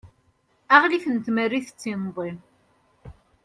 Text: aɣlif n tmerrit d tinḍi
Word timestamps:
aɣlif 0.75 1.05
n 1.07 1.15
tmerrit 1.25 1.69
d 1.73 1.75
tinḍi 1.81 2.31